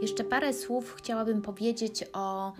[0.00, 2.52] Jeszcze parę słów chciałabym powiedzieć o,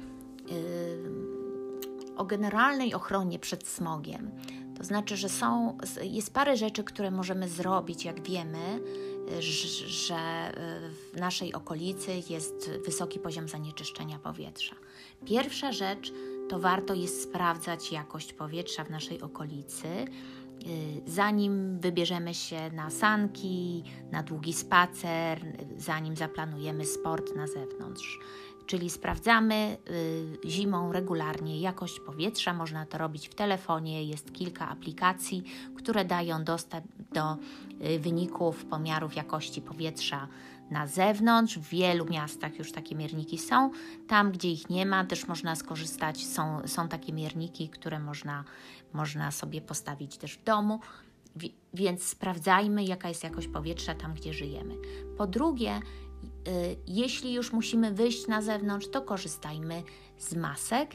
[2.17, 4.31] o generalnej ochronie przed smogiem.
[4.79, 8.81] To znaczy, że są, jest parę rzeczy, które możemy zrobić, jak wiemy,
[9.87, 10.53] że
[11.13, 14.77] w naszej okolicy jest wysoki poziom zanieczyszczenia powietrza.
[15.25, 16.13] Pierwsza rzecz
[16.49, 19.89] to warto jest sprawdzać jakość powietrza w naszej okolicy,
[21.07, 25.41] zanim wybierzemy się na sanki, na długi spacer,
[25.77, 28.19] zanim zaplanujemy sport na zewnątrz.
[28.67, 29.77] Czyli sprawdzamy
[30.45, 32.55] y, zimą regularnie jakość powietrza.
[32.55, 34.05] Można to robić w telefonie.
[34.05, 35.43] Jest kilka aplikacji,
[35.77, 37.37] które dają dostęp do
[37.87, 40.29] y, wyników pomiarów jakości powietrza
[40.71, 41.59] na zewnątrz.
[41.59, 43.71] W wielu miastach już takie mierniki są.
[44.09, 46.27] Tam, gdzie ich nie ma, też można skorzystać.
[46.27, 48.45] Są, są takie mierniki, które można,
[48.93, 50.81] można sobie postawić też w domu.
[51.75, 54.75] Więc sprawdzajmy, jaka jest jakość powietrza tam, gdzie żyjemy.
[55.19, 55.81] Po drugie,
[56.87, 59.83] jeśli już musimy wyjść na zewnątrz, to korzystajmy
[60.19, 60.91] z masek.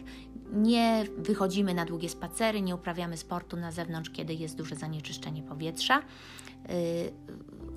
[0.54, 6.00] Nie wychodzimy na długie spacery, nie uprawiamy sportu na zewnątrz, kiedy jest duże zanieczyszczenie powietrza.
[6.00, 7.14] Y,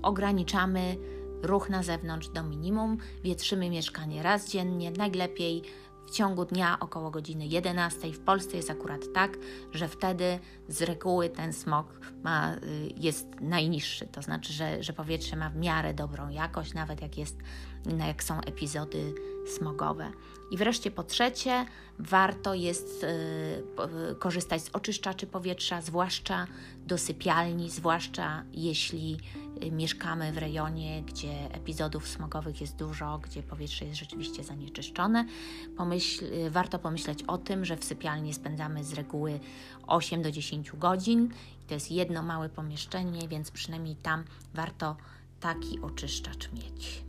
[0.03, 0.97] ograniczamy
[1.43, 5.63] ruch na zewnątrz do minimum, wietrzymy mieszkanie raz dziennie, najlepiej
[6.07, 8.13] w ciągu dnia około godziny 11.
[8.13, 9.39] W Polsce jest akurat tak,
[9.73, 10.39] że wtedy
[10.69, 12.59] z reguły ten smog ma, y,
[12.97, 17.37] jest najniższy, to znaczy, że, że powietrze ma w miarę dobrą jakość, nawet jak, jest,
[18.09, 19.15] jak są epizody
[19.47, 20.11] smogowe.
[20.51, 21.67] I wreszcie po trzecie,
[21.99, 26.47] warto jest y, korzystać z oczyszczaczy powietrza, zwłaszcza
[26.87, 29.19] do sypialni, zwłaszcza jeśli
[29.63, 35.27] y, mieszkamy w rejonie, gdzie epizodów smogowych jest dużo, gdzie powietrze jest rzeczywiście zanieczyszczone.
[35.77, 39.41] Pomyśl, y, warto pomyśleć o tym, że w sypialni spędzamy z reguły
[39.87, 41.29] 8 do 10 godzin.
[41.67, 44.97] To jest jedno małe pomieszczenie, więc przynajmniej tam warto
[45.41, 47.04] taki oczyszczacz mieć.